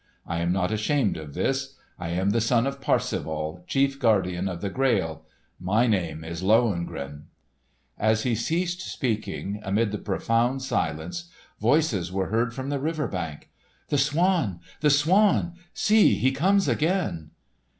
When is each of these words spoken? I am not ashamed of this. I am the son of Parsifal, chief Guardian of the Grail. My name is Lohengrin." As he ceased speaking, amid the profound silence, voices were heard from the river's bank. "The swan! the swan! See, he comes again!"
I 0.25 0.39
am 0.39 0.51
not 0.51 0.71
ashamed 0.71 1.15
of 1.15 1.35
this. 1.35 1.75
I 1.99 2.09
am 2.09 2.31
the 2.31 2.41
son 2.41 2.65
of 2.65 2.81
Parsifal, 2.81 3.63
chief 3.67 3.99
Guardian 3.99 4.49
of 4.49 4.59
the 4.61 4.71
Grail. 4.71 5.27
My 5.59 5.85
name 5.85 6.23
is 6.23 6.41
Lohengrin." 6.41 7.25
As 7.99 8.23
he 8.23 8.33
ceased 8.33 8.81
speaking, 8.81 9.61
amid 9.63 9.91
the 9.91 9.99
profound 9.99 10.63
silence, 10.63 11.25
voices 11.59 12.11
were 12.11 12.29
heard 12.29 12.51
from 12.51 12.69
the 12.69 12.79
river's 12.79 13.11
bank. 13.11 13.51
"The 13.89 13.99
swan! 13.99 14.61
the 14.79 14.89
swan! 14.89 15.53
See, 15.75 16.15
he 16.15 16.31
comes 16.31 16.67
again!" 16.67 17.29